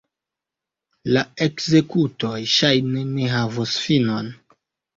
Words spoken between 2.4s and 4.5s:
ŝajne ne havos finon.